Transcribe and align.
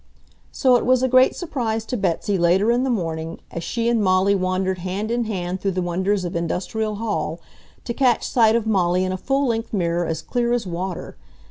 So 0.51 0.77
it 0.77 0.83
was 0.87 1.03
a 1.03 1.07
great 1.07 1.35
surprise 1.35 1.85
to 1.85 1.95
Betsy 1.95 2.35
later 2.35 2.71
in 2.71 2.83
the 2.83 2.89
morning, 2.89 3.39
as 3.51 3.63
she 3.63 3.87
and 3.87 4.01
Molly 4.03 4.33
wandered 4.33 4.79
hand 4.79 5.11
in 5.11 5.25
hand 5.25 5.61
through 5.61 5.73
the 5.73 5.81
wonders 5.83 6.25
of 6.25 6.35
Industrial 6.35 6.95
Hall, 6.95 7.39
to 7.83 7.93
catch 7.93 8.23
sight 8.27 8.55
of 8.55 8.65
Molly 8.65 9.05
in 9.05 9.11
a 9.11 9.15
full 9.15 9.45
length 9.45 9.73
mirror 9.73 10.07
as 10.07 10.23
clear 10.23 10.53
as 10.53 10.65
water. 10.65 11.17